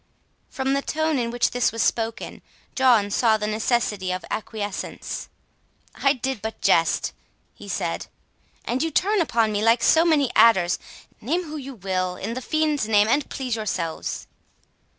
[0.49, 2.41] From the tone in which this was spoken,
[2.73, 5.29] John saw the necessity of acquiescence.
[5.93, 7.13] "I did but jest,"
[7.53, 8.07] he said;
[8.65, 10.79] "and you turn upon me like so many adders!
[11.21, 14.25] Name whom you will, in the fiend's name, and please yourselves."